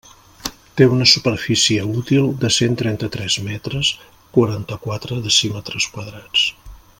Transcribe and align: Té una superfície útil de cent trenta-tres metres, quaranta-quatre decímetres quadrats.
Té 0.79 0.85
una 0.93 1.07
superfície 1.11 1.83
útil 1.99 2.31
de 2.45 2.51
cent 2.55 2.77
trenta-tres 2.83 3.37
metres, 3.51 3.93
quaranta-quatre 4.39 5.21
decímetres 5.29 5.89
quadrats. 5.99 6.49